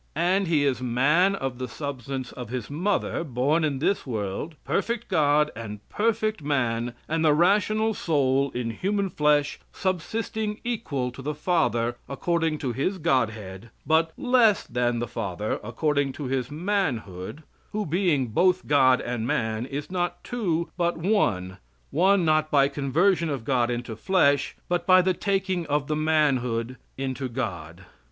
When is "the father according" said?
11.21-12.57, 14.97-16.13